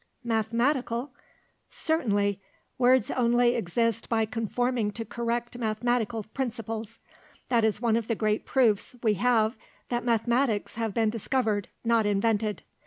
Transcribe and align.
"Mathematical!" 0.23 1.11
"Certainly; 1.69 2.41
words 2.79 3.11
only 3.11 3.53
exist 3.53 4.09
by 4.09 4.25
conforming 4.25 4.89
to 4.93 5.05
correct 5.05 5.59
mathematical 5.59 6.23
principles. 6.23 6.97
That 7.49 7.63
is 7.63 7.79
one 7.81 7.95
of 7.95 8.07
the 8.07 8.15
great 8.15 8.43
proofs 8.43 8.95
we 9.03 9.13
have 9.13 9.59
that 9.89 10.03
mathematics 10.03 10.73
have 10.73 10.95
been 10.95 11.11
discovered, 11.11 11.67
not 11.85 12.07
invented. 12.07 12.63